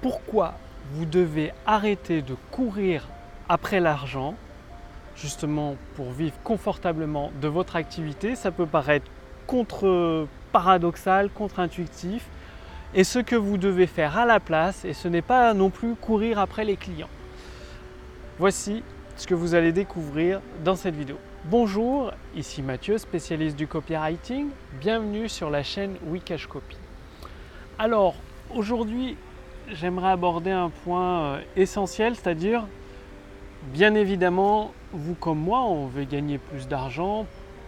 pourquoi 0.00 0.54
vous 0.92 1.04
devez 1.04 1.52
arrêter 1.66 2.22
de 2.22 2.34
courir 2.50 3.06
après 3.48 3.80
l'argent, 3.80 4.34
justement 5.16 5.76
pour 5.94 6.10
vivre 6.10 6.34
confortablement 6.42 7.30
de 7.40 7.48
votre 7.48 7.76
activité. 7.76 8.34
Ça 8.34 8.50
peut 8.50 8.66
paraître 8.66 9.06
contre 9.46 10.26
paradoxal, 10.52 11.30
contre-intuitif. 11.30 12.24
Et 12.94 13.04
ce 13.04 13.20
que 13.20 13.36
vous 13.36 13.56
devez 13.56 13.86
faire 13.86 14.18
à 14.18 14.26
la 14.26 14.40
place, 14.40 14.84
et 14.84 14.94
ce 14.94 15.06
n'est 15.06 15.22
pas 15.22 15.54
non 15.54 15.70
plus 15.70 15.94
courir 15.94 16.40
après 16.40 16.64
les 16.64 16.76
clients. 16.76 17.10
Voici 18.38 18.82
ce 19.16 19.26
que 19.26 19.34
vous 19.34 19.54
allez 19.54 19.70
découvrir 19.70 20.40
dans 20.64 20.74
cette 20.74 20.96
vidéo. 20.96 21.16
Bonjour, 21.44 22.12
ici 22.34 22.62
Mathieu, 22.62 22.98
spécialiste 22.98 23.56
du 23.56 23.66
copywriting. 23.66 24.48
Bienvenue 24.80 25.28
sur 25.28 25.50
la 25.50 25.62
chaîne 25.62 25.96
Wikash 26.06 26.46
Copy. 26.46 26.76
Alors, 27.78 28.14
aujourd'hui, 28.54 29.16
j'aimerais 29.72 30.10
aborder 30.10 30.50
un 30.50 30.70
point 30.70 31.20
euh, 31.20 31.40
essentiel, 31.56 32.14
c'est-à-dire, 32.16 32.66
bien 33.72 33.94
évidemment, 33.94 34.72
vous 34.92 35.14
comme 35.14 35.38
moi, 35.38 35.62
on 35.62 35.86
veut 35.86 36.04
gagner 36.04 36.38
plus 36.38 36.68
d'argent 36.68 37.26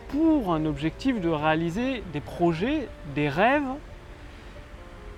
pour 0.09 0.53
un 0.53 0.67
objectif 0.67 1.21
de 1.21 1.29
réaliser 1.29 2.03
des 2.13 2.21
projets, 2.21 2.89
des 3.15 3.29
rêves. 3.29 3.63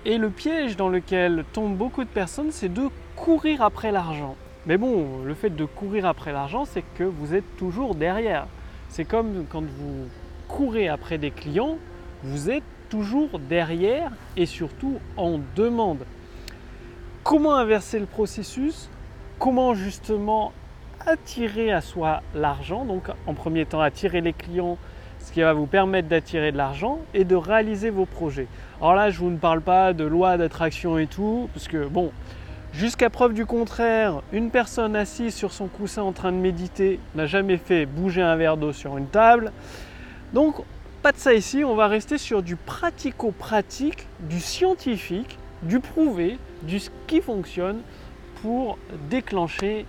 Et 0.05 0.17
le 0.17 0.29
piège 0.29 0.77
dans 0.77 0.89
lequel 0.89 1.43
tombent 1.51 1.75
beaucoup 1.75 2.03
de 2.03 2.09
personnes, 2.09 2.51
c'est 2.51 2.73
de 2.73 2.89
courir 3.15 3.61
après 3.61 3.91
l'argent. 3.91 4.35
Mais 4.65 4.77
bon, 4.77 5.23
le 5.23 5.33
fait 5.33 5.49
de 5.49 5.65
courir 5.65 6.05
après 6.05 6.31
l'argent, 6.31 6.65
c'est 6.65 6.83
que 6.95 7.03
vous 7.03 7.33
êtes 7.35 7.57
toujours 7.57 7.95
derrière. 7.95 8.47
C'est 8.89 9.05
comme 9.05 9.45
quand 9.49 9.63
vous 9.63 10.07
courez 10.47 10.87
après 10.87 11.17
des 11.17 11.31
clients, 11.31 11.77
vous 12.23 12.49
êtes 12.49 12.63
toujours 12.89 13.39
derrière 13.39 14.11
et 14.37 14.45
surtout 14.45 14.99
en 15.17 15.39
demande. 15.55 16.05
Comment 17.25 17.55
inverser 17.55 17.97
le 17.97 18.05
processus 18.05 18.87
Comment 19.39 19.73
justement 19.73 20.53
attirer 21.07 21.71
à 21.71 21.81
soi 21.81 22.21
l'argent 22.35 22.85
Donc 22.85 23.09
en 23.25 23.33
premier 23.33 23.65
temps 23.65 23.81
attirer 23.81 24.21
les 24.21 24.31
clients, 24.31 24.77
ce 25.17 25.31
qui 25.31 25.41
va 25.41 25.53
vous 25.53 25.65
permettre 25.65 26.07
d'attirer 26.07 26.51
de 26.51 26.57
l'argent 26.57 26.99
et 27.15 27.23
de 27.23 27.35
réaliser 27.35 27.89
vos 27.89 28.05
projets. 28.05 28.45
Alors 28.79 28.93
là, 28.93 29.09
je 29.09 29.17
vous 29.17 29.31
ne 29.31 29.37
parle 29.37 29.61
pas 29.61 29.93
de 29.93 30.03
loi 30.03 30.37
d'attraction 30.37 30.99
et 30.99 31.07
tout, 31.07 31.49
parce 31.51 31.67
que 31.67 31.87
bon, 31.87 32.11
jusqu'à 32.73 33.09
preuve 33.09 33.33
du 33.33 33.47
contraire, 33.47 34.21
une 34.31 34.51
personne 34.51 34.95
assise 34.95 35.33
sur 35.33 35.51
son 35.51 35.65
coussin 35.65 36.03
en 36.03 36.11
train 36.11 36.31
de 36.31 36.37
méditer 36.37 36.99
n'a 37.15 37.25
jamais 37.25 37.57
fait 37.57 37.87
bouger 37.87 38.21
un 38.21 38.35
verre 38.35 38.55
d'eau 38.55 38.71
sur 38.71 38.97
une 38.97 39.07
table. 39.07 39.51
Donc 40.33 40.57
pas 41.01 41.11
de 41.11 41.17
ça 41.17 41.33
ici, 41.33 41.63
on 41.63 41.73
va 41.73 41.87
rester 41.87 42.19
sur 42.19 42.43
du 42.43 42.55
pratico-pratique, 42.55 44.05
du 44.19 44.39
scientifique, 44.39 45.39
du 45.65 45.79
prouvé, 45.79 46.37
du 46.63 46.79
ce 46.79 46.89
qui 47.07 47.21
fonctionne 47.21 47.81
pour 48.41 48.77
déclencher 49.09 49.85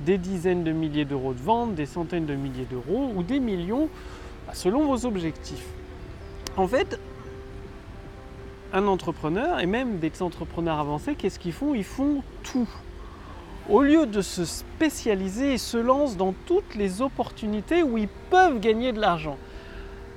des 0.00 0.18
dizaines 0.18 0.64
de 0.64 0.72
milliers 0.72 1.04
d'euros 1.04 1.34
de 1.34 1.40
vente, 1.40 1.74
des 1.74 1.86
centaines 1.86 2.26
de 2.26 2.34
milliers 2.34 2.66
d'euros 2.68 3.12
ou 3.14 3.22
des 3.22 3.38
millions 3.38 3.88
bah, 4.46 4.54
selon 4.54 4.86
vos 4.86 5.06
objectifs. 5.06 5.66
En 6.56 6.66
fait, 6.66 6.98
un 8.72 8.86
entrepreneur 8.86 9.60
et 9.60 9.66
même 9.66 9.98
des 9.98 10.22
entrepreneurs 10.22 10.78
avancés, 10.78 11.14
qu'est-ce 11.14 11.38
qu'ils 11.38 11.52
font? 11.52 11.74
Ils 11.74 11.84
font 11.84 12.22
tout. 12.42 12.68
Au 13.68 13.82
lieu 13.82 14.06
de 14.06 14.22
se 14.22 14.44
spécialiser, 14.44 15.54
ils 15.54 15.58
se 15.58 15.76
lancent 15.76 16.16
dans 16.16 16.34
toutes 16.46 16.74
les 16.74 17.02
opportunités 17.02 17.82
où 17.82 17.98
ils 17.98 18.08
peuvent 18.30 18.58
gagner 18.58 18.92
de 18.92 19.00
l'argent. 19.00 19.36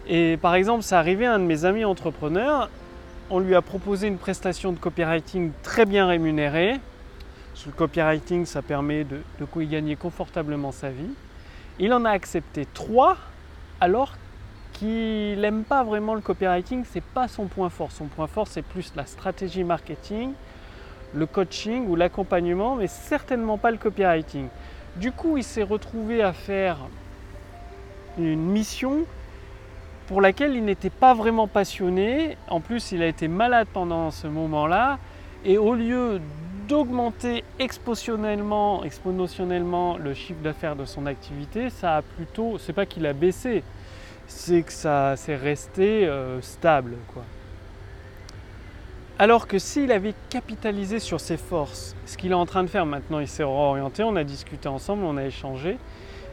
Et 0.07 0.37
par 0.37 0.55
exemple, 0.55 0.83
ça 0.83 0.99
arrivé 0.99 1.25
à 1.25 1.33
un 1.33 1.39
de 1.39 1.45
mes 1.45 1.65
amis 1.65 1.85
entrepreneurs, 1.85 2.69
on 3.29 3.39
lui 3.39 3.55
a 3.55 3.61
proposé 3.61 4.07
une 4.07 4.17
prestation 4.17 4.71
de 4.71 4.79
copywriting 4.79 5.51
très 5.63 5.85
bien 5.85 6.07
rémunérée. 6.07 6.79
Sous 7.53 7.69
le 7.69 7.75
copywriting, 7.75 8.45
ça 8.45 8.61
permet 8.61 9.03
de, 9.03 9.21
de 9.39 9.63
gagner 9.63 9.95
confortablement 9.95 10.71
sa 10.71 10.89
vie. 10.89 11.11
Il 11.79 11.93
en 11.93 12.05
a 12.05 12.09
accepté 12.09 12.67
trois, 12.73 13.17
alors 13.79 14.13
qu'il 14.73 15.39
n'aime 15.39 15.63
pas 15.63 15.83
vraiment 15.83 16.15
le 16.15 16.21
copywriting, 16.21 16.83
c'est 16.89 17.03
pas 17.03 17.27
son 17.27 17.45
point 17.45 17.69
fort. 17.69 17.91
Son 17.91 18.05
point 18.05 18.27
fort, 18.27 18.47
c'est 18.47 18.63
plus 18.63 18.93
la 18.95 19.05
stratégie 19.05 19.63
marketing, 19.63 20.33
le 21.13 21.25
coaching 21.25 21.87
ou 21.87 21.95
l'accompagnement, 21.95 22.75
mais 22.75 22.87
certainement 22.87 23.57
pas 23.57 23.71
le 23.71 23.77
copywriting. 23.77 24.47
Du 24.95 25.11
coup, 25.11 25.37
il 25.37 25.43
s'est 25.43 25.63
retrouvé 25.63 26.21
à 26.21 26.33
faire 26.33 26.77
une 28.17 28.41
mission 28.41 29.05
pour 30.07 30.21
laquelle 30.21 30.55
il 30.55 30.65
n'était 30.65 30.89
pas 30.89 31.13
vraiment 31.13 31.47
passionné. 31.47 32.37
En 32.49 32.59
plus, 32.59 32.91
il 32.91 33.01
a 33.01 33.07
été 33.07 33.27
malade 33.27 33.67
pendant 33.71 34.11
ce 34.11 34.27
moment-là. 34.27 34.99
Et 35.45 35.57
au 35.57 35.73
lieu 35.73 36.19
d'augmenter 36.67 37.43
exponentiellement, 37.59 38.83
exponentiellement 38.83 39.97
le 39.97 40.13
chiffre 40.13 40.41
d'affaires 40.41 40.75
de 40.75 40.85
son 40.85 41.05
activité, 41.05 41.69
ça 41.69 41.97
a 41.97 42.01
plutôt, 42.01 42.57
c'est 42.57 42.73
pas 42.73 42.85
qu'il 42.85 43.05
a 43.05 43.13
baissé, 43.13 43.63
c'est 44.27 44.63
que 44.63 44.71
ça 44.71 45.15
s'est 45.17 45.35
resté 45.35 46.07
euh, 46.07 46.41
stable. 46.41 46.95
Quoi. 47.13 47.23
Alors 49.19 49.47
que 49.47 49.59
s'il 49.59 49.91
avait 49.91 50.15
capitalisé 50.29 50.99
sur 50.99 51.19
ses 51.19 51.37
forces, 51.37 51.95
ce 52.05 52.17
qu'il 52.17 52.31
est 52.31 52.35
en 52.35 52.45
train 52.45 52.63
de 52.63 52.69
faire 52.69 52.85
maintenant, 52.85 53.19
il 53.19 53.27
s'est 53.27 53.43
réorienté, 53.43 54.03
on 54.03 54.15
a 54.15 54.23
discuté 54.23 54.67
ensemble, 54.67 55.03
on 55.03 55.17
a 55.17 55.25
échangé, 55.25 55.77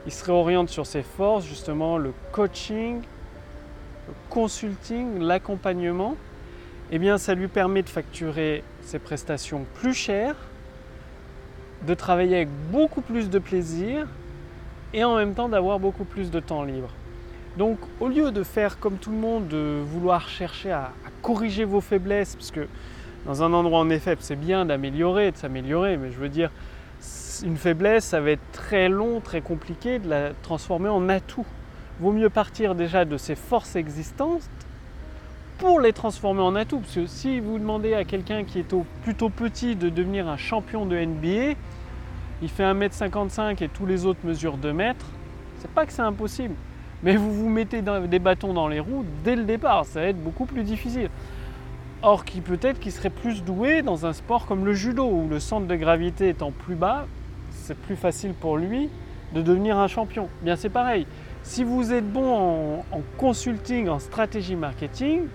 il 0.07 0.13
se 0.13 0.25
réoriente 0.25 0.71
sur 0.71 0.87
ses 0.87 1.03
forces, 1.03 1.45
justement 1.45 1.99
le 1.99 2.15
coaching, 2.33 3.03
consulting, 4.29 5.21
l'accompagnement, 5.21 6.17
eh 6.91 6.99
bien 6.99 7.19
ça 7.19 7.35
lui 7.35 7.49
permet 7.49 7.83
de 7.83 7.89
facturer 7.89 8.65
ses 8.83 8.99
prestations 8.99 9.65
plus 9.75 9.95
chères, 9.95 10.37
de 11.87 11.95
travailler 11.95 12.37
avec 12.37 12.49
beaucoup 12.71 13.01
plus 13.01 13.31
de 13.31 13.39
plaisir 13.39 14.07
et 14.93 15.05
en 15.05 15.17
même 15.17 15.35
temps 15.35 15.49
d'avoir 15.49 15.79
beaucoup 15.79 16.05
plus 16.05 16.31
de 16.31 16.41
temps 16.41 16.65
libre. 16.65 16.91
Donc 17.57 17.79
au 18.01 18.09
lieu 18.09 18.31
de 18.31 18.43
faire 18.43 18.79
comme 18.79 18.97
tout 18.97 19.11
le 19.11 19.17
monde, 19.17 19.49
de 19.49 19.81
vouloir 19.85 20.29
chercher 20.29 20.73
à, 20.73 20.93
corriger 21.23 21.65
vos 21.65 21.83
faiblesses, 21.83 22.35
parce 22.35 22.51
que 22.51 22.67
dans 23.27 23.43
un 23.43 23.53
endroit 23.53 23.81
en 23.81 23.91
effet 23.91 24.17
c'est 24.21 24.37
bien 24.37 24.65
d'améliorer, 24.65 25.33
de 25.33 25.37
s'améliorer, 25.37 25.97
mais 25.97 26.11
je 26.11 26.19
veux 26.19 26.31
dire, 26.31 26.51
une 27.45 27.57
faiblesse, 27.57 28.07
ça 28.07 28.21
va 28.21 28.31
être 28.31 28.53
très 28.53 28.89
long, 28.89 29.21
très 29.21 29.41
compliqué 29.41 29.99
de 29.99 30.09
la 30.09 30.31
transformer 30.43 30.89
en 30.89 31.09
atout 31.09 31.47
vaut 32.01 32.13
mieux 32.13 32.31
partir 32.31 32.75
déjà 32.75 33.05
de 33.05 33.17
ses 33.17 33.35
forces 33.35 33.77
existantes 33.77 34.49
pour 35.59 35.81
les 35.81 35.93
transformer 35.93 36.41
en 36.41 36.57
atouts. 36.57 36.81
Parce 36.81 36.95
que 36.95 37.07
si 37.07 37.41
vous 37.41 37.59
demandez 37.59 37.95
à 37.95 38.05
quelqu'un 38.05 38.45
qui 38.45 38.61
est 38.61 38.75
plutôt 39.03 39.29
petit 39.29 39.77
de 39.77 39.89
devenir 39.89 40.29
un 40.29 40.39
champion 40.39 40.87
de 40.87 40.97
NBA, 40.97 41.57
il 42.43 42.49
fait 42.49 42.65
1m55 42.65 43.63
et 43.63 43.69
tous 43.69 43.85
les 43.85 44.07
autres 44.07 44.21
mesurent 44.25 44.57
2 44.57 44.73
mètres, 44.73 45.07
c'est 45.59 45.71
pas 45.71 45.85
que 45.85 45.93
c'est 45.93 46.01
impossible. 46.01 46.55
Mais 47.03 47.17
vous 47.17 47.33
vous 47.33 47.49
mettez 47.49 47.83
des 47.83 48.19
bâtons 48.19 48.55
dans 48.55 48.69
les 48.69 48.81
roues 48.81 49.05
dès 49.25 49.37
le 49.37 49.45
départ, 49.45 49.85
ça 49.85 50.01
va 50.01 50.07
être 50.07 50.23
beaucoup 50.23 50.47
plus 50.47 50.63
difficile. 50.63 51.11
Or, 52.03 52.25
qui 52.25 52.41
peut-être 52.41 52.81
qu'il 52.81 52.93
serait 52.93 53.11
plus 53.11 53.45
doué 53.45 53.83
dans 53.83 54.07
un 54.07 54.15
sport 54.15 54.47
comme 54.47 54.65
le 54.65 54.73
judo, 54.73 55.05
où 55.05 55.29
le 55.29 55.39
centre 55.39 55.67
de 55.67 55.77
gravité 55.77 56.31
étant 56.31 56.51
plus 56.51 56.77
bas, 56.77 57.07
c'est 57.51 57.77
plus 57.77 57.97
facile 57.97 58.33
pour 58.33 58.57
lui 58.57 58.89
de 59.35 59.43
devenir 59.43 59.79
un 59.79 59.87
champion. 59.87 60.29
Bien, 60.43 60.57
c'est 60.57 60.71
pareil. 60.71 61.07
Si 61.43 61.65
vous 61.65 61.93
êtes 61.93 62.11
bon 62.11 62.83
en, 62.93 63.03
consulting, 63.17 63.89
en 63.89 63.99
stratégie 63.99 64.57
marketing, 64.57 65.27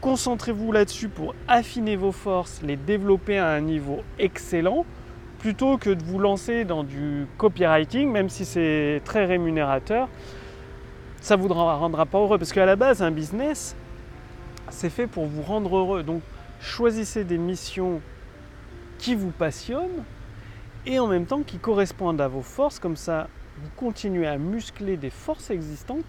concentrez-vous 0.00 0.72
là-dessus 0.72 1.08
pour 1.08 1.34
affiner 1.46 1.96
vos 1.96 2.12
forces, 2.12 2.60
les 2.62 2.76
développer 2.76 3.38
à 3.38 3.50
un 3.50 3.60
niveau 3.60 4.02
excellent, 4.18 4.84
plutôt 5.38 5.76
que 5.76 5.90
de 5.90 6.02
vous 6.02 6.18
lancer 6.18 6.64
dans 6.64 6.82
du 6.82 7.26
copywriting, 7.36 8.10
même 8.10 8.28
si 8.28 8.44
c'est 8.44 9.02
très 9.04 9.26
rémunérateur, 9.26 10.08
ça 11.20 11.36
ne 11.36 11.42
vous 11.42 11.48
rendra 11.48 12.06
pas 12.06 12.18
heureux. 12.18 12.38
Parce 12.38 12.52
qu'à 12.52 12.66
la 12.66 12.76
base, 12.76 13.02
un 13.02 13.10
business, 13.10 13.76
c'est 14.70 14.90
fait 14.90 15.06
pour 15.06 15.26
vous 15.26 15.42
rendre 15.42 15.76
heureux. 15.76 16.02
Donc 16.02 16.22
choisissez 16.60 17.24
des 17.24 17.38
missions 17.38 18.00
qui 18.98 19.14
vous 19.14 19.30
passionnent 19.30 20.04
et 20.86 20.98
en 20.98 21.06
même 21.06 21.26
temps 21.26 21.42
qui 21.42 21.58
correspondent 21.58 22.20
à 22.20 22.28
vos 22.28 22.42
forces, 22.42 22.78
comme 22.78 22.96
ça 22.96 23.28
vous 23.58 23.70
continuez 23.76 24.26
à 24.26 24.38
muscler 24.38 24.96
des 24.96 25.10
forces 25.10 25.50
existantes 25.50 26.04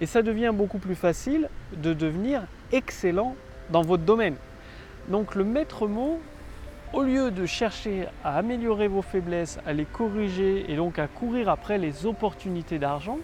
et 0.00 0.06
ça 0.06 0.22
devient 0.22 0.52
beaucoup 0.54 0.78
plus 0.78 0.94
facile 0.94 1.48
de 1.76 1.92
devenir 1.92 2.42
excellent 2.72 3.34
dans 3.70 3.82
votre 3.82 4.04
domaine. 4.04 4.36
Donc 5.08 5.34
le 5.34 5.44
maître 5.44 5.86
mot, 5.86 6.20
au 6.92 7.02
lieu 7.02 7.30
de 7.30 7.46
chercher 7.46 8.06
à 8.24 8.36
améliorer 8.38 8.88
vos 8.88 9.02
faiblesses, 9.02 9.58
à 9.66 9.72
les 9.72 9.84
corriger 9.84 10.70
et 10.70 10.76
donc 10.76 10.98
à 10.98 11.06
courir 11.06 11.48
après 11.48 11.78
les 11.78 12.06
opportunités 12.06 12.78
d'argent, 12.78 13.18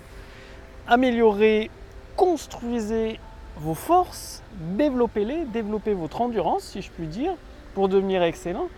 améliorez, 0.86 1.70
construisez 2.16 3.18
vos 3.56 3.74
forces, 3.74 4.42
développez-les, 4.76 5.44
développez 5.46 5.94
votre 5.94 6.20
endurance 6.20 6.64
si 6.64 6.82
je 6.82 6.90
puis 6.90 7.06
dire, 7.06 7.32
pour 7.74 7.88
devenir 7.88 8.22
excellent. 8.22 8.68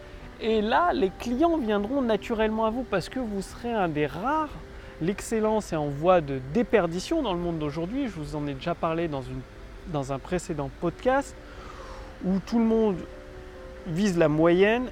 Et 0.40 0.60
là, 0.60 0.92
les 0.92 1.10
clients 1.18 1.56
viendront 1.56 2.02
naturellement 2.02 2.66
à 2.66 2.70
vous 2.70 2.82
parce 2.82 3.08
que 3.08 3.18
vous 3.18 3.40
serez 3.40 3.72
un 3.72 3.88
des 3.88 4.06
rares 4.06 4.50
L'excellence 5.02 5.74
est 5.74 5.76
en 5.76 5.88
voie 5.88 6.22
de 6.22 6.40
déperdition 6.54 7.20
dans 7.20 7.34
le 7.34 7.38
monde 7.38 7.58
d'aujourd'hui. 7.58 8.08
Je 8.08 8.18
vous 8.18 8.34
en 8.34 8.46
ai 8.46 8.54
déjà 8.54 8.74
parlé 8.74 9.08
dans, 9.08 9.22
une, 9.22 9.42
un 9.94 10.18
précédent 10.18 10.70
podcast 10.80 11.34
où 12.24 12.38
tout 12.38 12.58
le 12.58 12.64
monde 12.64 12.96
vise 13.86 14.16
la 14.16 14.28
moyenne, 14.28 14.84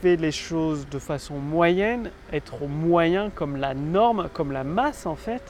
fait 0.00 0.16
les 0.16 0.32
choses 0.32 0.88
de 0.90 0.98
façon 0.98 1.34
moyenne, 1.34 2.10
être 2.32 2.66
moyen 2.66 3.28
comme 3.34 3.56
la 3.56 3.74
norme, 3.74 4.30
comme 4.32 4.50
la 4.50 4.64
masse 4.64 5.04
en 5.04 5.16
fait. 5.16 5.42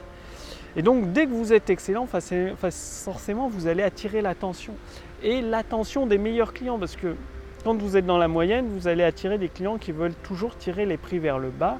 Et 0.75 0.83
donc 0.83 1.12
dès 1.12 1.27
que 1.27 1.31
vous 1.33 1.53
êtes 1.53 1.71
excellent, 1.71 2.09
forcément 2.09 3.49
vous 3.49 3.69
allez 3.69 3.85
attirer 3.85 4.23
l'attention. 4.23 4.75
Et 5.23 5.41
l'attention 5.41 6.07
des 6.07 6.19
meilleurs 6.19 6.53
clients 6.53 6.81
parce 6.81 6.97
que 6.97 7.15
quand 7.62 7.81
vous 7.81 7.97
êtes 7.97 8.07
dans 8.07 8.19
la 8.19 8.29
moyenne, 8.29 8.67
vous 8.69 8.89
allez 8.89 9.05
attirer 9.05 9.39
des 9.39 9.49
clients 9.49 9.79
qui 9.79 9.93
veulent 9.93 10.15
toujours 10.25 10.57
tirer 10.57 10.85
les 10.85 10.97
prix 10.97 11.21
vers 11.21 11.39
le 11.39 11.51
bas, 11.51 11.79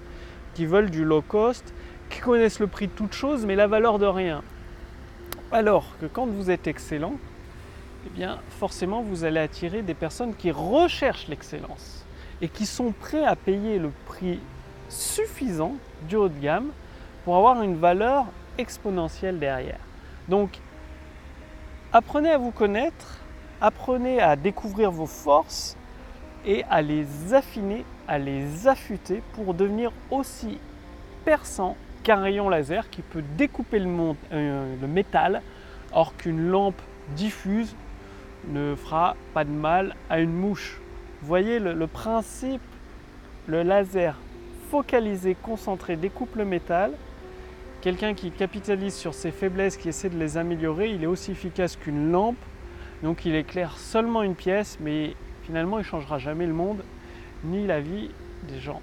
qui 0.55 0.65
veulent 0.65 0.91
du 0.91 1.05
low 1.05 1.23
cost, 1.23 1.73
qui 2.11 2.21
connaissent 2.21 2.61
le 2.61 2.67
prix 2.67 2.89
de 2.89 2.93
toute 2.93 3.15
chose 3.15 3.47
mais 3.47 3.57
la 3.57 3.67
valeur 3.67 3.99
de 3.99 4.07
rien. 4.07 4.43
Alors 5.53 5.97
que 6.01 6.07
quand 6.07 6.27
vous 6.27 6.51
êtes 6.51 6.67
excellent, 6.67 7.15
eh 8.07 8.11
bien 8.11 8.39
forcément 8.59 9.03
vous 9.03 9.25
allez 9.25 9.41
attirer 9.41 9.83
des 9.83 9.95
personnes 9.95 10.35
qui 10.35 10.51
recherchent 10.51 11.29
l'excellence 11.29 12.05
et 12.43 12.49
qui 12.49 12.67
sont 12.67 12.93
prêts 12.93 13.25
à 13.25 13.37
payer 13.37 13.79
le 13.79 13.91
prix 14.07 14.39
suffisant 14.89 15.75
du 16.09 16.17
haut 16.17 16.29
de 16.29 16.39
gamme 16.39 16.71
pour 17.25 17.37
avoir 17.37 17.63
une 17.63 17.77
valeur 17.77 18.27
exponentielle 18.59 19.39
derrière. 19.39 19.81
Donc 20.29 20.59
apprenez 21.93 22.31
à 22.31 22.39
vous 22.39 22.51
connaître, 22.51 23.19
apprenez 23.61 24.21
à 24.21 24.37
découvrir 24.37 24.91
vos 24.91 25.07
forces 25.07 25.77
et 26.47 26.65
à 26.71 26.81
les 26.81 27.35
affiner, 27.35 27.85
à 28.09 28.19
les 28.19 28.67
affûter 28.67 29.23
pour 29.35 29.55
devenir 29.55 29.93
aussi 30.11 30.59
perçant 31.25 31.77
qu'un 32.03 32.21
rayon 32.21 32.49
laser 32.49 32.91
qui 32.91 33.03
peut 33.03 33.23
découper 33.37 33.79
le, 33.79 33.89
euh, 34.33 34.75
le 34.81 34.87
métal, 34.87 35.43
or 35.93 36.17
qu'une 36.17 36.49
lampe 36.49 36.81
diffuse 37.17 37.75
ne 38.49 38.75
fera 38.75 39.17
pas 39.35 39.45
de 39.45 39.51
mal 39.51 39.95
à 40.09 40.21
une 40.21 40.33
mouche. 40.33 40.81
Vous 41.21 41.29
voyez 41.29 41.59
le, 41.59 41.87
principe, 41.87 42.63
le 43.47 43.63
laser 43.63 44.17
focalisé, 44.71 45.37
concentré, 45.41 45.97
découpe 45.97 46.37
le 46.37 46.45
métal. 46.45 46.93
Quelqu'un 47.83 48.15
qui 48.15 48.31
capitalise 48.31 48.95
sur 48.95 49.15
ses 49.15 49.31
faiblesses, 49.31 49.77
qui 49.77 49.89
essaie 49.89 50.09
de 50.09 50.19
les 50.19 50.37
améliorer, 50.37 50.91
il 50.91 51.03
est 51.03 51.07
aussi 51.07 51.33
efficace 51.33 51.77
qu'une 51.77 52.11
lampe. 52.11 52.39
Donc 53.03 53.25
il 53.25 53.35
éclaire 53.35 53.77
seulement 53.77 54.23
une 54.23 54.35
pièce, 54.35 54.79
mais 54.81 55.15
finalement 55.43 55.79
il 55.79 55.83
ne 55.83 55.87
changera 55.87 56.19
jamais 56.19 56.47
le 56.47 56.53
monde 56.53 56.83
ni 57.45 57.67
la 57.67 57.81
vie 57.81 58.11
des 58.49 58.61
gens. 58.61 58.81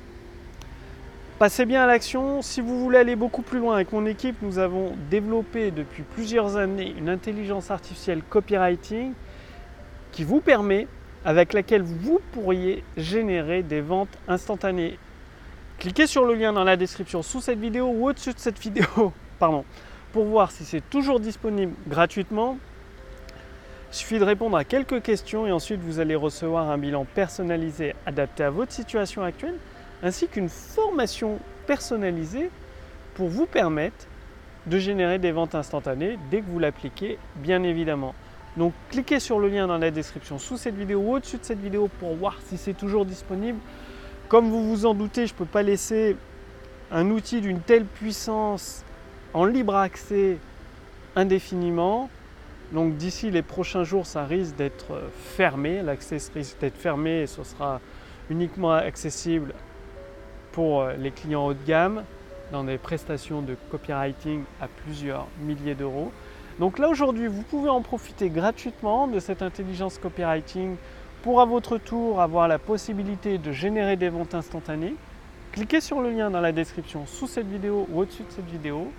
Passez 1.39 1.67
bien 1.67 1.83
à 1.83 1.85
l'action. 1.85 2.41
Si 2.41 2.61
vous 2.61 2.79
voulez 2.79 2.97
aller 2.97 3.15
beaucoup 3.15 3.43
plus 3.43 3.59
loin 3.59 3.75
avec 3.75 3.91
mon 3.91 4.07
équipe, 4.07 4.37
nous 4.41 4.57
avons 4.57 4.95
développé 5.11 5.69
depuis 5.69 6.01
plusieurs 6.01 6.57
années 6.57 6.95
une 6.97 7.09
intelligence 7.09 7.69
artificielle 7.69 8.23
copywriting 8.27 9.13
qui 10.11 10.23
vous 10.23 10.41
permet, 10.41 10.87
avec 11.23 11.53
laquelle 11.53 11.83
vous 11.83 12.19
pourriez 12.31 12.83
générer 12.97 13.61
des 13.61 13.81
ventes 13.81 14.17
instantanées. 14.27 14.97
Cliquez 15.77 16.07
sur 16.07 16.25
le 16.25 16.33
lien 16.33 16.53
dans 16.53 16.63
la 16.63 16.75
description 16.75 17.21
sous 17.21 17.39
cette 17.39 17.59
vidéo 17.59 17.85
ou 17.85 18.09
au-dessus 18.09 18.33
de 18.33 18.39
cette 18.39 18.57
vidéo 18.57 18.87
pardon, 19.39 19.63
pour 20.13 20.25
voir 20.25 20.49
si 20.49 20.65
c'est 20.65 20.89
toujours 20.89 21.19
disponible 21.19 21.73
gratuitement. 21.87 22.57
Il 23.91 23.95
suffit 23.95 24.17
de 24.17 24.23
répondre 24.23 24.57
à 24.57 24.63
quelques 24.63 25.03
questions 25.03 25.45
et 25.45 25.51
ensuite 25.51 25.81
vous 25.81 25.99
allez 25.99 26.15
recevoir 26.15 26.71
un 26.71 26.79
bilan 26.79 27.05
personnalisé 27.13 27.93
adapté 28.07 28.43
à 28.43 28.49
votre 28.49 28.71
situation 28.71 29.21
actuelle 29.21 29.59
ainsi 30.03 30.27
qu'une 30.27 30.49
formation 30.49 31.39
personnalisée 31.65 32.49
pour 33.15 33.29
vous 33.29 33.45
permettre 33.45 34.07
de 34.67 34.79
générer 34.79 35.17
des 35.17 35.31
ventes 35.31 35.55
instantanées 35.55 36.17
dès 36.29 36.41
que 36.41 36.45
vous 36.49 36.59
l'appliquez 36.59 37.17
bien 37.37 37.63
évidemment. 37.63 38.13
Donc 38.57 38.73
cliquez 38.89 39.19
sur 39.19 39.39
le 39.39 39.49
lien 39.49 39.67
dans 39.67 39.77
la 39.77 39.91
description 39.91 40.39
sous 40.39 40.57
cette 40.57 40.75
vidéo 40.75 40.99
ou 40.99 41.15
au-dessus 41.15 41.37
de 41.37 41.43
cette 41.43 41.59
vidéo 41.59 41.89
pour 41.99 42.15
voir 42.15 42.37
si 42.45 42.57
c'est 42.57 42.73
toujours 42.73 43.05
disponible. 43.05 43.59
Comme 44.29 44.49
vous 44.49 44.67
vous 44.67 44.85
en 44.85 44.93
doutez, 44.93 45.27
je 45.27 45.33
ne 45.33 45.37
peux 45.37 45.45
pas 45.45 45.63
laisser 45.63 46.17
un 46.91 47.09
outil 47.11 47.39
d'une 47.39 47.59
telle 47.59 47.85
puissance 47.85 48.83
en 49.33 49.45
libre 49.45 49.75
accès 49.75 50.37
indéfiniment. 51.15 52.09
Donc 52.71 52.97
d'ici 52.97 53.31
les 53.31 53.41
prochains 53.41 53.83
jours, 53.83 54.05
ça 54.05 54.25
risque 54.25 54.55
d'être 54.55 55.01
fermé. 55.35 55.81
L'accès 55.81 56.17
risque 56.33 56.59
d'être 56.59 56.77
fermé 56.77 57.21
et 57.21 57.27
ce 57.27 57.43
sera 57.43 57.79
uniquement 58.29 58.73
accessible 58.73 59.53
pour 60.57 60.87
les 60.97 61.11
clients 61.11 61.45
haut 61.45 61.53
de 61.53 61.63
gamme 61.67 62.03
dans 62.51 62.63
des 62.63 62.79
prestations 62.79 63.43
de 63.43 63.55
copywriting 63.69 64.41
à 64.59 64.67
plusieurs 64.67 65.27
milliers 65.39 65.75
d'euros. 65.75 66.11
Donc 66.57 66.79
là 66.79 66.89
aujourd'hui, 66.89 67.27
vous 67.27 67.43
pouvez 67.43 67.69
en 67.69 67.83
profiter 67.83 68.31
gratuitement 68.31 69.07
de 69.07 69.19
cette 69.19 69.43
intelligence 69.43 69.99
copywriting 69.99 70.75
pour 71.21 71.41
à 71.41 71.45
votre 71.45 71.77
tour 71.77 72.21
avoir 72.21 72.47
la 72.47 72.57
possibilité 72.57 73.37
de 73.37 73.51
générer 73.51 73.97
des 73.97 74.09
ventes 74.09 74.33
instantanées. 74.33 74.95
Cliquez 75.51 75.79
sur 75.79 76.01
le 76.01 76.09
lien 76.09 76.31
dans 76.31 76.41
la 76.41 76.51
description 76.51 77.05
sous 77.05 77.27
cette 77.27 77.47
vidéo 77.47 77.87
ou 77.91 77.99
au-dessus 77.99 78.23
de 78.23 78.31
cette 78.31 78.49
vidéo. 78.49 78.91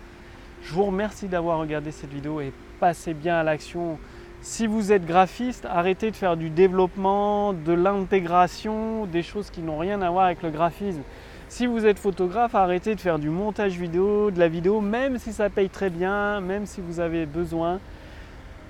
Je 0.63 0.73
vous 0.73 0.85
remercie 0.85 1.27
d'avoir 1.27 1.59
regardé 1.59 1.91
cette 1.91 2.13
vidéo 2.13 2.41
et 2.41 2.53
passez 2.79 3.15
bien 3.15 3.35
à 3.35 3.43
l'action. 3.43 3.99
Si 4.43 4.69
vous 4.69 4.93
êtes 4.93 5.05
graphiste, 5.05 5.67
arrêtez 5.67 6.13
de 6.13 6.17
faire 6.17 6.37
du 6.37 6.51
développement, 6.51 7.53
de 7.53 7.73
l'intégration, 7.73 9.07
des 9.07 9.25
choses 9.25 9.51
qui 9.51 9.61
n'ont 9.61 9.79
rien 9.79 10.01
à 10.03 10.11
voir 10.11 10.27
avec 10.27 10.45
le 10.45 10.51
graphisme. 10.51 11.03
Si 11.49 11.67
vous 11.67 11.87
êtes 11.87 11.99
photographe, 11.99 12.55
arrêtez 12.55 12.95
de 12.95 13.01
faire 13.01 13.19
du 13.19 13.31
montage 13.31 13.79
vidéo, 13.79 14.31
de 14.31 14.39
la 14.39 14.49
vidéo, 14.49 14.83
même 14.83 15.19
si 15.19 15.33
ça 15.33 15.49
paye 15.49 15.71
très 15.71 15.89
bien, 15.89 16.41
même 16.41 16.67
si 16.67 16.83
vous 16.83 17.01
avez 17.01 17.25
besoin. 17.25 17.81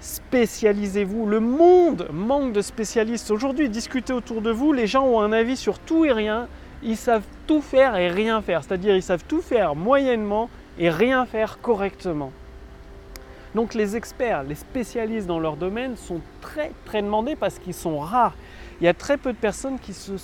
Spécialisez-vous. 0.00 1.26
Le 1.26 1.40
monde 1.40 2.08
manque 2.12 2.52
de 2.52 2.62
spécialistes. 2.62 3.32
Aujourd'hui, 3.32 3.68
discutez 3.68 4.12
autour 4.12 4.42
de 4.42 4.52
vous. 4.52 4.72
Les 4.72 4.86
gens 4.86 5.04
ont 5.04 5.20
un 5.20 5.32
avis 5.32 5.56
sur 5.56 5.80
tout 5.80 6.04
et 6.04 6.12
rien. 6.12 6.46
Ils 6.84 6.96
savent 6.96 7.26
tout 7.48 7.60
faire 7.60 7.96
et 7.96 8.08
rien 8.08 8.40
faire. 8.42 8.62
C'est-à-dire, 8.62 8.94
ils 8.94 9.02
savent 9.02 9.24
tout 9.26 9.42
faire 9.42 9.74
moyennement 9.74 10.48
et 10.78 10.88
rien 10.88 11.26
faire 11.26 11.58
correctement. 11.60 12.30
Donc 13.56 13.74
les 13.74 13.96
experts, 13.96 14.44
les 14.44 14.54
spécialistes 14.54 15.26
dans 15.26 15.40
leur 15.40 15.56
domaine 15.56 15.96
sont 15.96 16.20
très 16.40 16.70
très 16.84 17.02
demandés 17.02 17.34
parce 17.34 17.58
qu'ils 17.58 17.74
sont 17.74 17.98
rares. 17.98 18.36
Il 18.80 18.84
y 18.84 18.88
a 18.88 18.94
très 18.94 19.16
peu 19.16 19.32
de 19.32 19.38
personnes 19.38 19.80
qui 19.80 19.94
se 19.94 20.16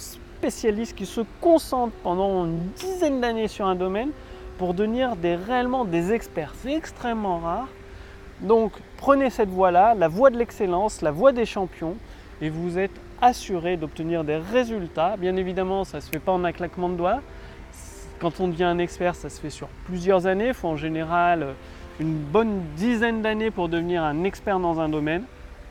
spécialistes 0.44 0.94
qui 0.94 1.06
se 1.06 1.22
concentrent 1.40 1.96
pendant 2.02 2.44
une 2.44 2.58
dizaine 2.76 3.18
d'années 3.18 3.48
sur 3.48 3.64
un 3.64 3.74
domaine 3.74 4.10
pour 4.58 4.74
devenir 4.74 5.14
réellement 5.22 5.86
des 5.86 6.12
experts. 6.12 6.52
C'est 6.58 6.74
extrêmement 6.74 7.38
rare. 7.38 7.68
Donc 8.42 8.72
prenez 8.98 9.30
cette 9.30 9.48
voie-là, 9.48 9.94
la 9.94 10.06
voie 10.06 10.28
de 10.28 10.36
l'excellence, 10.36 11.00
la 11.00 11.12
voie 11.12 11.32
des 11.32 11.46
champions, 11.46 11.96
et 12.42 12.50
vous 12.50 12.76
êtes 12.78 12.92
assuré 13.22 13.78
d'obtenir 13.78 14.22
des 14.22 14.36
résultats. 14.36 15.16
Bien 15.16 15.34
évidemment, 15.36 15.84
ça 15.84 15.96
ne 15.96 16.02
se 16.02 16.10
fait 16.10 16.18
pas 16.18 16.32
en 16.32 16.44
un 16.44 16.52
claquement 16.52 16.90
de 16.90 16.96
doigts. 16.96 17.22
Quand 18.18 18.38
on 18.38 18.48
devient 18.48 18.64
un 18.64 18.78
expert, 18.78 19.14
ça 19.14 19.30
se 19.30 19.40
fait 19.40 19.48
sur 19.48 19.68
plusieurs 19.86 20.26
années. 20.26 20.48
Il 20.48 20.54
faut 20.54 20.68
en 20.68 20.76
général 20.76 21.54
une 21.98 22.18
bonne 22.18 22.60
dizaine 22.76 23.22
d'années 23.22 23.50
pour 23.50 23.70
devenir 23.70 24.02
un 24.02 24.24
expert 24.24 24.60
dans 24.60 24.78
un 24.78 24.90
domaine 24.90 25.24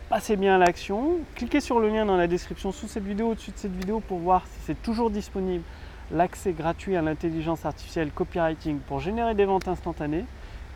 passez 0.09 0.35
bien 0.35 0.55
à 0.55 0.57
l'action. 0.57 1.19
Cliquez 1.35 1.59
sur 1.59 1.79
le 1.79 1.89
lien 1.89 2.05
dans 2.05 2.17
la 2.17 2.27
description 2.27 2.71
sous 2.71 2.87
cette 2.87 3.03
vidéo, 3.03 3.31
au-dessus 3.31 3.51
de 3.51 3.57
cette 3.57 3.75
vidéo 3.75 3.99
pour 3.99 4.19
voir 4.19 4.45
si 4.47 4.59
c'est 4.65 4.81
toujours 4.81 5.09
disponible 5.09 5.63
l'accès 6.11 6.53
gratuit 6.53 6.95
à 6.95 7.01
l'intelligence 7.01 7.65
artificielle 7.65 8.11
copywriting 8.11 8.79
pour 8.79 8.99
générer 8.99 9.35
des 9.35 9.45
ventes 9.45 9.67
instantanées. 9.67 10.25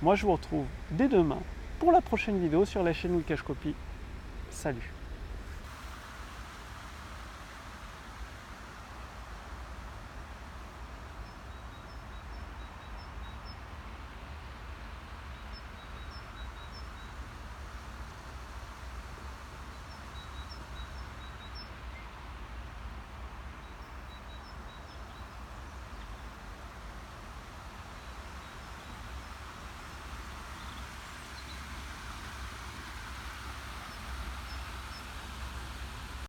Moi, 0.02 0.16
je 0.16 0.26
vous 0.26 0.34
retrouve 0.34 0.66
dès 0.92 1.08
demain 1.08 1.40
pour 1.80 1.92
la 1.92 2.02
prochaine 2.02 2.40
vidéo 2.40 2.66
sur 2.66 2.84
la 2.84 2.94
chaîne 2.94 3.16
Wikash 3.16 3.42
Copy. 3.42 3.74
Salut 4.50 4.97